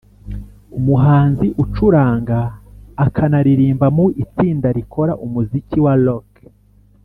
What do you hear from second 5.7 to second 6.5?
wa rock